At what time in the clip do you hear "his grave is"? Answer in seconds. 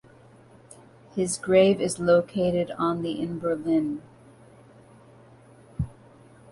1.13-1.99